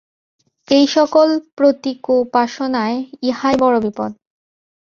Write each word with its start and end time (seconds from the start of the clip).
এই-সকল 0.67 1.29
প্রতীকোপাসনায় 1.57 2.97
ইহাই 3.21 3.55
বড় 3.59 3.77
বিপদ। 3.79 4.11